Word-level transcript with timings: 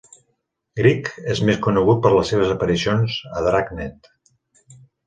Gregg 0.79 1.11
es 1.35 1.43
més 1.51 1.61
conegut 1.67 2.01
per 2.07 2.15
les 2.17 2.33
seves 2.35 2.55
aparicions 2.57 3.21
a 3.37 3.47
"Dragnet". 3.51 4.15